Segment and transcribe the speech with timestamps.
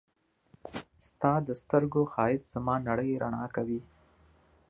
[1.07, 3.81] ستا د سترګو ښایست زما نړۍ رڼا کوي.